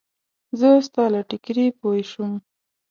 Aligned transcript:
زه 0.59 0.69
ستا 0.87 1.03
له 1.13 1.21
ټیکري 1.29 1.65
پوی 1.79 2.01
شوم. 2.11 2.33